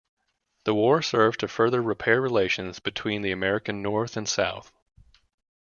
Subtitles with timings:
[0.63, 4.73] The war served to further repair relations between the American North and South.